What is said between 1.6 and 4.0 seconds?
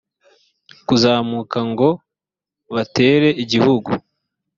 ngo batere igihugu